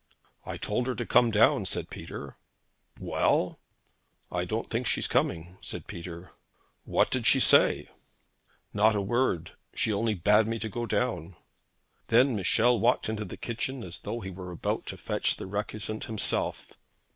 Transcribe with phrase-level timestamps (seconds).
[0.47, 2.35] 'I told her to come down,' said Peter.
[2.99, 3.59] 'Well?'
[4.31, 6.31] 'I don't think she's coming,' said Peter.
[6.85, 7.87] 'What did she say?'
[8.73, 11.35] 'Not a word; she only bade me go down.'
[12.07, 16.05] Then Michel walked into the kitchen as though he were about to fetch the recusant
[16.05, 16.71] himself.